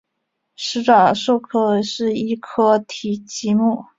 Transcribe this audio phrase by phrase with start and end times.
[0.55, 3.85] 始爪兽科是一科奇蹄目。